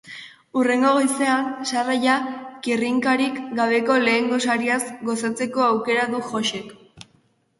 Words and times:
Hurrengo 0.59 0.91
goizean, 0.93 1.49
sarraila 1.71 2.15
kirrinkarik 2.67 3.37
gabeko 3.59 3.99
lehen 4.07 4.31
gosariaz 4.31 4.81
gozatzeko 5.11 5.67
aukera 5.67 6.07
du 6.15 6.23
Joxek. 6.31 6.73